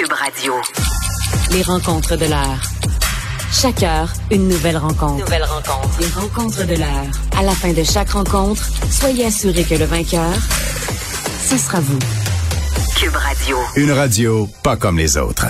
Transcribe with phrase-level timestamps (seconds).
[0.00, 0.54] Cube Radio.
[1.52, 2.60] Les rencontres de l'heure.
[3.52, 5.18] Chaque heure, une nouvelle rencontre.
[5.26, 6.00] Nouvelle rencontre.
[6.00, 7.06] Les rencontres de l'heure.
[7.38, 10.32] À la fin de chaque rencontre, soyez assurés que le vainqueur,
[11.46, 11.98] ce sera vous.
[12.96, 13.58] Cube Radio.
[13.76, 15.46] Une radio pas comme les autres.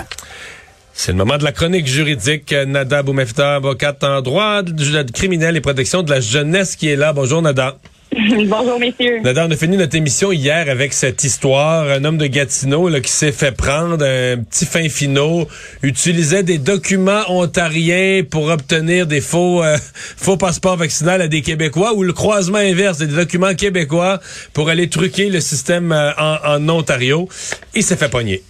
[0.95, 2.53] C'est le moment de la chronique juridique.
[2.67, 7.13] Nada Boumefta, avocate en droit de- criminel et protection de la jeunesse qui est là.
[7.13, 7.77] Bonjour Nada.
[8.47, 9.21] Bonjour, messieurs.
[9.23, 11.89] Nada, on a fini notre émission hier avec cette histoire.
[11.89, 15.47] Un homme de Gatineau qui s'est fait prendre, un petit fin finot,
[15.83, 19.79] utilisait des documents ontariens pour obtenir des faux, euh,
[20.17, 24.19] faux passeports vaccinaux à des Québécois ou le croisement inverse, des documents québécois
[24.55, 27.29] pour aller truquer le système euh, en, en Ontario.
[27.75, 28.43] Il s'est fait pogner.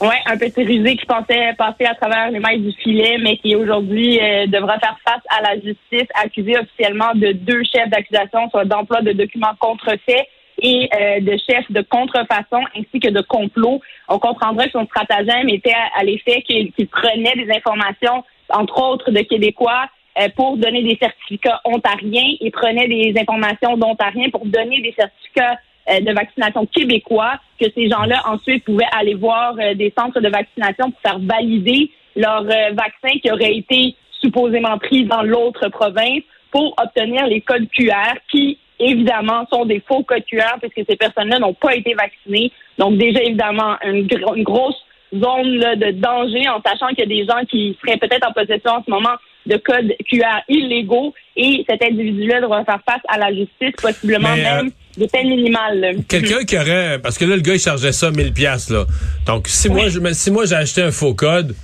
[0.00, 3.54] Ouais, un petit rusé qui pensait passer à travers les mailles du filet, mais qui
[3.54, 8.64] aujourd'hui euh, devra faire face à la justice, accusé officiellement de deux chefs d'accusation, soit
[8.64, 10.26] d'emploi de documents contrefaits
[10.60, 13.80] et euh, de chefs de contrefaçon ainsi que de complot.
[14.08, 19.20] On comprendra que son stratagème était à, l'effet qu'il prenait des informations, entre autres de
[19.20, 19.88] Québécois,
[20.20, 25.58] euh, pour donner des certificats ontariens et prenait des informations d'Ontariens pour donner des certificats
[26.00, 30.90] de vaccination québécois, que ces gens-là ensuite pouvaient aller voir euh, des centres de vaccination
[30.90, 36.74] pour faire valider leur euh, vaccin qui aurait été supposément pris dans l'autre province pour
[36.82, 41.54] obtenir les codes QR qui, évidemment, sont des faux codes QR puisque ces personnes-là n'ont
[41.54, 42.50] pas été vaccinées.
[42.78, 44.80] Donc déjà, évidemment, une, gro- une grosse
[45.14, 48.32] zone là, de danger en sachant qu'il y a des gens qui seraient peut-être en
[48.32, 49.14] possession en ce moment
[49.46, 54.46] de codes QR illégaux et cet individu-là devra faire face à la justice, possiblement Mais,
[54.46, 55.96] euh, même des peines minimales.
[56.08, 58.86] Quelqu'un qui aurait parce que là le gars il chargeait ça 1000 pièces là.
[59.26, 61.54] Donc si moi je si moi j'ai acheté un faux code,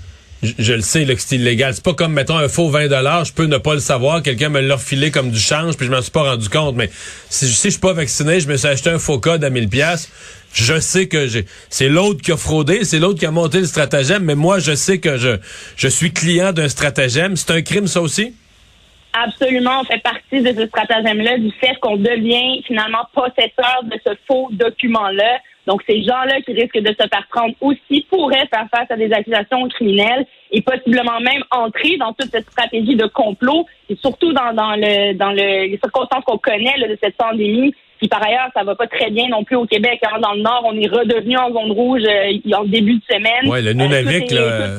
[0.43, 1.75] je, je le sais là, que c'est illégal.
[1.75, 4.49] C'est pas comme mettons un faux 20 dollars, je peux ne pas le savoir, quelqu'un
[4.49, 6.91] me l'a refilé comme du change puis je m'en suis pas rendu compte mais
[7.29, 9.69] si, si je suis pas vacciné, je me suis acheté un faux code à 1000
[9.69, 10.11] pièces,
[10.53, 13.67] je sais que j'ai c'est l'autre qui a fraudé, c'est l'autre qui a monté le
[13.67, 15.37] stratagème mais moi je sais que je
[15.77, 18.35] je suis client d'un stratagème, c'est un crime ça aussi?
[19.13, 24.13] Absolument, on fait partie de ce stratagème-là, du fait qu'on devient finalement possesseur de ce
[24.27, 25.39] faux document-là.
[25.67, 29.13] Donc, ces gens-là qui risquent de se faire prendre aussi pourraient faire face à des
[29.13, 34.53] accusations criminelles et possiblement même entrer dans toute cette stratégie de complot et surtout dans,
[34.55, 38.49] dans, le, dans le, les circonstances qu'on connaît là, de cette pandémie qui, par ailleurs,
[38.57, 40.01] ça va pas très bien non plus au Québec.
[40.05, 40.19] hein.
[40.21, 43.47] Dans le Nord, on est redevenu en zone rouge euh, en début de semaine.
[43.49, 44.41] Ouais, le Euh, Nunavik est- là.
[44.41, 44.79] euh,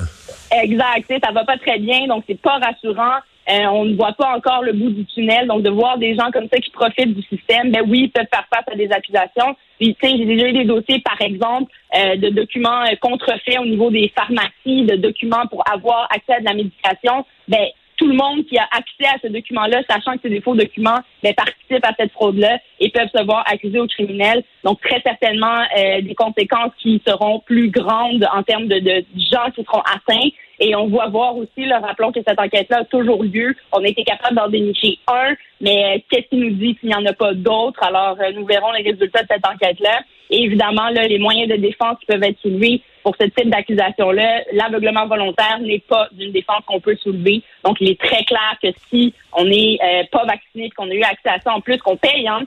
[0.64, 3.20] Exact, tu sais, ça va pas très bien, donc c'est pas rassurant.
[3.52, 6.32] Euh, on ne voit pas encore le bout du tunnel, donc de voir des gens
[6.32, 9.56] comme ça qui profitent du système, ben oui, ils peuvent faire face à des accusations.
[9.80, 13.60] Puis, tu sais, j'ai déjà eu des dossiers, par exemple, euh, de documents euh, contrefaits
[13.60, 17.26] au niveau des pharmacies, de documents pour avoir accès à de la médication.
[17.48, 17.66] Ben,
[17.98, 21.00] tout le monde qui a accès à ce document-là, sachant que c'est des faux documents,
[21.22, 24.44] ben, participe à cette fraude-là et peuvent se voir accusés au criminel.
[24.64, 29.52] Donc, très certainement, euh, des conséquences qui seront plus grandes en termes de, de gens
[29.54, 30.30] qui seront atteints.
[30.64, 33.56] Et on voit voir aussi, là, rappelons que cette enquête-là a toujours lieu.
[33.72, 36.96] On a été capable d'en dénicher un, mais euh, qu'est-ce qui nous dit qu'il n'y
[36.96, 37.82] en a pas d'autres?
[37.84, 40.02] Alors, euh, nous verrons les résultats de cette enquête-là.
[40.30, 44.44] Et évidemment, là, les moyens de défense qui peuvent être soulevés pour ce type d'accusation-là,
[44.54, 47.42] l'aveuglement volontaire n'est pas d'une défense qu'on peut soulever.
[47.66, 51.02] Donc, il est très clair que si on n'est euh, pas vacciné, qu'on a eu
[51.02, 52.42] accès à ça en plus, qu'on paye, hein,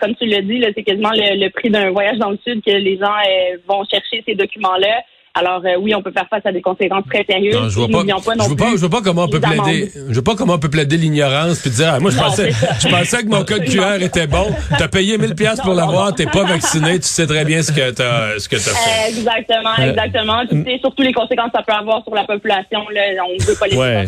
[0.00, 2.70] comme tu l'as dit, c'est quasiment le, le prix d'un voyage dans le sud que
[2.70, 5.02] les gens euh, vont chercher ces documents-là.
[5.34, 7.54] Alors euh, oui, on peut faire face à des conséquences très sérieuses.
[7.54, 7.98] Non, je vois pas.
[7.98, 9.92] n'oublions non je vois pas, plus je vois pas comment on peut plaider.
[10.08, 12.50] Je vois pas comment on peut plaider l'ignorance puis dire ah, moi je Non, pensais
[12.80, 13.64] je pensais que mon code.
[13.64, 14.46] QR était bon.
[14.78, 17.90] T'as payé 1000 pièces pour l'avoir, t'es pas vacciné, tu sais très bien ce que
[17.90, 19.10] t'as ce que t'as fait.
[19.10, 20.40] Exactement, Euh, exactement.
[20.50, 22.80] Tu sais surtout les conséquences que ça peut avoir sur la population.
[22.92, 24.06] Là, on ne veut pas les Ouais.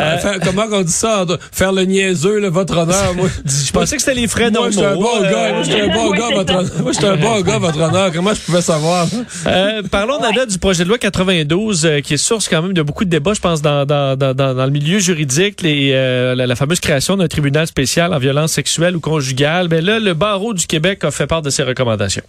[0.00, 3.14] Euh, faire- comment on dit ça Faire le niaiseux, là, votre honneur.
[3.16, 4.70] Moi, Je pensais que c'était les frais moi normaux.
[4.72, 5.52] j'étais un bon euh, gars.
[5.52, 6.72] Moi j'étais un bon Oui, gars, votre honneur.
[6.82, 8.12] Moi j'étais un bon gars, votre honneur.
[8.12, 9.06] Comment je pouvais savoir
[9.46, 12.82] Euh, parlons, Nada, du projet de loi 92, euh, qui est source quand même de
[12.82, 17.28] beaucoup de débats, je pense, dans, dans, le milieu juridique, euh, la, fameuse création d'un
[17.28, 19.68] tribunal spécial en violence sexuelle ou conjugale.
[19.68, 22.22] Ben là, le barreau du Québec a fait part de ses recommandations.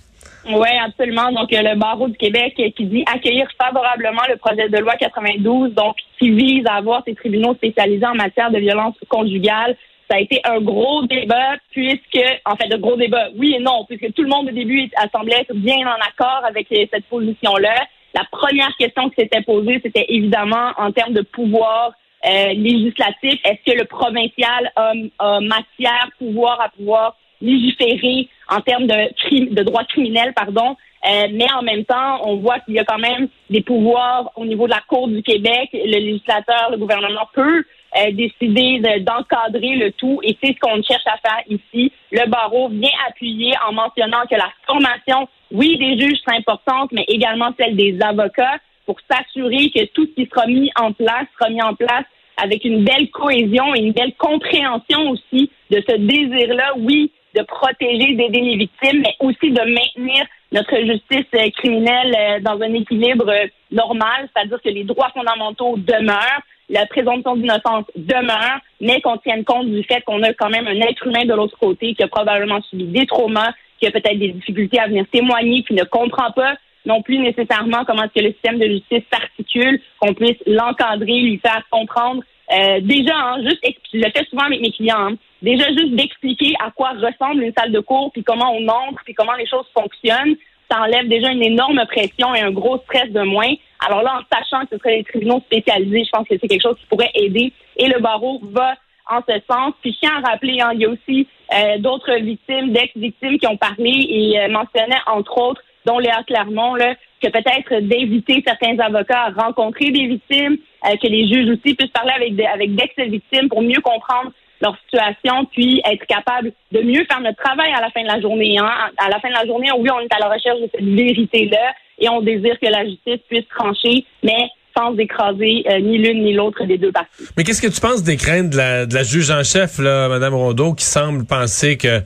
[0.46, 1.32] Oui, absolument.
[1.32, 5.74] Donc, euh, le barreau du Québec qui dit accueillir favorablement le projet de loi 92,
[5.74, 9.78] donc qui vise à avoir ces tribunaux spécialisés en matière de violence conjugale.
[10.10, 13.86] Ça a été un gros débat puisque, en fait, de gros débat, oui et non,
[13.88, 17.76] puisque tout le monde au début semblait être bien en accord avec cette position-là.
[18.14, 21.92] La première question qui s'était posée, c'était évidemment en termes de pouvoir
[22.26, 23.40] euh, législatif.
[23.46, 29.64] Est-ce que le provincial a, a matière, pouvoir à pouvoir légiférer en termes de, de
[29.64, 30.76] droit criminel, pardon,
[31.06, 34.46] euh, mais en même temps, on voit qu'il y a quand même des pouvoirs au
[34.46, 35.70] niveau de la Cour du Québec.
[35.74, 37.64] Le législateur, le gouvernement peut
[37.98, 41.92] euh, d'encadrer le tout et c'est ce qu'on cherche à faire ici.
[42.12, 47.06] Le barreau vient appuyer en mentionnant que la formation, oui, des juges, c'est importante, mais
[47.08, 51.50] également celle des avocats pour s'assurer que tout ce qui sera mis en place sera
[51.50, 52.06] mis en place
[52.42, 58.16] avec une belle cohésion et une belle compréhension aussi de ce désir-là, oui, de protéger,
[58.16, 63.30] d'aider les victimes, mais aussi de maintenir notre justice euh, criminelle euh, dans un équilibre
[63.30, 69.44] euh, normal, c'est-à-dire que les droits fondamentaux demeurent, la présomption d'innocence demeure, mais qu'on tienne
[69.44, 72.08] compte du fait qu'on a quand même un être humain de l'autre côté qui a
[72.08, 76.32] probablement subi des traumas, qui a peut-être des difficultés à venir témoigner, qui ne comprend
[76.32, 76.56] pas
[76.86, 81.38] non plus nécessairement comment est-ce que le système de justice s'articule, qu'on puisse l'encadrer, lui
[81.38, 82.24] faire comprendre.
[82.52, 83.64] Euh, déjà, hein, juste,
[83.94, 87.54] je le fais souvent avec mes clients, hein, déjà juste d'expliquer à quoi ressemble une
[87.56, 90.36] salle de cours, puis comment on entre, puis comment les choses fonctionnent,
[90.70, 93.52] ça enlève déjà une énorme pression et un gros stress de moins.
[93.86, 96.62] Alors là, en sachant que ce serait des tribunaux spécialisés, je pense que c'est quelque
[96.62, 97.54] chose qui pourrait aider.
[97.78, 98.76] Et le barreau va
[99.10, 99.74] en ce sens.
[99.82, 103.48] Puis je tiens à rappeler, hein, il y a aussi euh, d'autres victimes, d'ex-victimes qui
[103.48, 108.78] ont parlé et euh, mentionnaient, entre autres, dont Léa Clermont, là, que peut-être d'inviter certains
[108.80, 113.50] avocats à rencontrer des victimes, euh, que les juges aussi puissent parler avec, avec d'ex-victimes
[113.50, 117.90] pour mieux comprendre leur situation, puis être capable de mieux faire notre travail à la
[117.92, 118.58] fin de la journée.
[118.58, 118.70] Hein.
[118.98, 121.74] À la fin de la journée, oui, on est à la recherche de cette vérité-là
[122.00, 126.34] et on désire que la justice puisse trancher, mais sans écraser euh, ni l'une ni
[126.34, 127.28] l'autre des deux parties.
[127.36, 130.74] Mais qu'est-ce que tu penses des craintes de la, juge en chef, là, Mme Rondeau,
[130.74, 132.02] qui semble penser que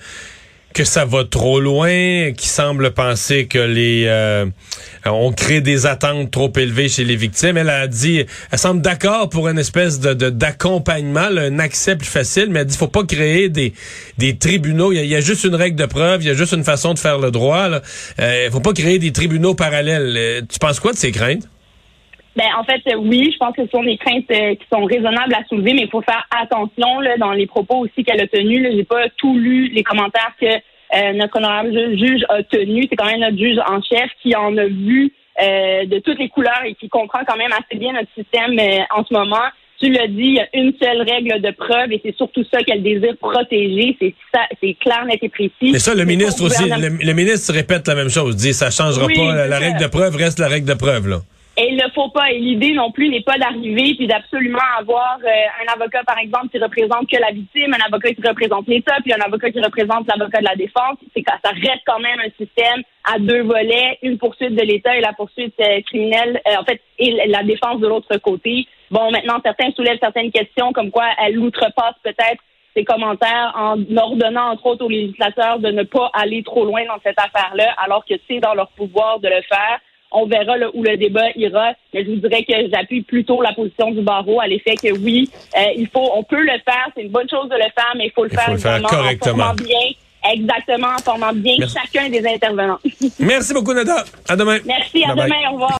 [0.73, 4.45] que ça va trop loin, qui semble penser que les euh,
[5.05, 7.57] on crée des attentes trop élevées chez les victimes.
[7.57, 12.47] Elle a dit, elle semble d'accord pour une espèce de d'accompagnement, un accès plus facile,
[12.49, 13.73] mais elle dit faut pas créer des
[14.17, 14.91] des tribunaux.
[14.91, 16.99] Il y, a, juste une règle de preuve, il y a juste une façon de
[16.99, 17.69] faire le droit.
[17.69, 17.81] Là.
[18.19, 20.15] Euh, faut pas créer des tribunaux parallèles.
[20.17, 21.47] Euh, tu penses quoi de ces craintes?
[22.35, 25.33] Ben, en fait, oui, je pense que ce sont des craintes euh, qui sont raisonnables
[25.35, 28.67] à soulever, mais il faut faire attention là, dans les propos aussi qu'elle a tenus.
[28.75, 32.85] J'ai pas tout lu les commentaires que euh, notre honorable juge a tenu.
[32.89, 36.29] C'est quand même notre juge en chef qui en a vu euh, de toutes les
[36.29, 39.45] couleurs et qui comprend quand même assez bien notre système euh, en ce moment.
[39.81, 42.61] Tu l'as dit, il y a une seule règle de preuve et c'est surtout ça
[42.61, 43.97] qu'elle désire protéger.
[43.99, 45.71] C'est ça, c'est clair, net et précis.
[45.71, 48.35] Mais ça, le ministre aussi, le, ministre répète la même chose.
[48.35, 49.47] Dit, ça changera pas.
[49.47, 51.17] La, règle de preuve reste la règle de preuve, là.
[51.55, 52.31] Et il ne faut pas.
[52.31, 56.49] Et l'idée non plus n'est pas d'arriver puis d'absolument avoir euh, un avocat, par exemple,
[56.49, 60.07] qui représente que la victime, un avocat qui représente l'État, puis un avocat qui représente
[60.07, 60.97] l'avocat de la défense.
[61.13, 64.97] C'est que ça reste quand même un système à deux volets, une poursuite de l'État
[64.97, 68.65] et la poursuite euh, criminelle, euh, en fait, et la défense de l'autre côté.
[68.89, 72.41] Bon, maintenant, certains soulèvent certaines questions, comme quoi elle outrepasse peut-être
[72.75, 76.99] ses commentaires en ordonnant, entre autres, aux législateurs de ne pas aller trop loin dans
[77.03, 79.79] cette affaire-là, alors que c'est dans leur pouvoir de le faire.
[80.13, 81.73] On verra où le débat ira.
[81.93, 85.29] Mais je vous dirais que j'appuie plutôt la position du barreau à l'effet que oui,
[85.57, 86.89] euh, il faut, on peut le faire.
[86.95, 89.45] C'est une bonne chose de le faire, mais il faut le faire, correctement.
[89.45, 89.91] En bien.
[90.31, 92.79] Exactement, en formant bien chacun des intervenants.
[93.19, 94.05] Merci beaucoup, Nada.
[94.29, 94.57] À demain.
[94.65, 95.49] Merci, à demain.
[95.49, 95.71] Au revoir.